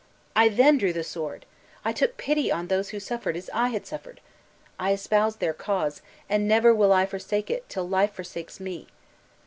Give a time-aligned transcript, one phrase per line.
[0.35, 1.45] I then drew the sword!
[1.85, 4.19] I took pity on those who suffered as I had suffered!
[4.79, 8.87] I espoused their cause, and never will I forsake it till life forsakes me.